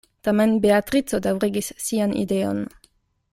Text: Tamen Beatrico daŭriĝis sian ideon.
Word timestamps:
Tamen 0.27 0.53
Beatrico 0.63 1.19
daŭriĝis 1.27 1.69
sian 1.89 2.17
ideon. 2.23 2.65